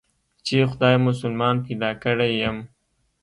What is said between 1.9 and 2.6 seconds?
کړى يم.